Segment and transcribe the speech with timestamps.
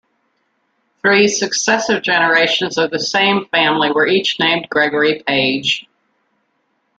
[1.03, 5.85] Three successive generations of the same family were each named Gregory Page.